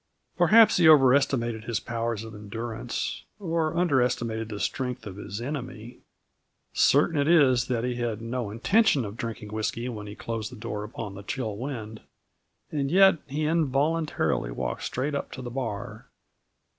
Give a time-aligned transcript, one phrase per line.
[0.35, 5.39] Perhaps he over estimated his powers of endurance, or under estimated the strength of his
[5.39, 5.99] enemy.
[6.73, 10.55] Certain it is that he had no intention of drinking whisky when he closed the
[10.55, 12.01] door upon the chill wind;
[12.71, 16.07] and yet, he involuntarily walked straight up to the bar.